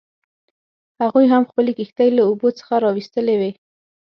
[1.01, 3.51] هغوی هم خپلې کښتۍ له اوبو څخه راویستلې وې.